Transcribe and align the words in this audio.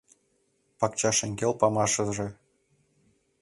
Пакча 0.79 1.11
шеҥгел 1.17 1.53
памашыже 1.59 2.27